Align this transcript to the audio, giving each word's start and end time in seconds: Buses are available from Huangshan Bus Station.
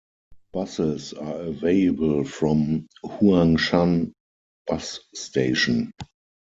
Buses 0.51 1.13
are 1.13 1.41
available 1.41 2.23
from 2.23 2.87
Huangshan 3.05 4.13
Bus 4.67 4.99
Station. 5.13 5.91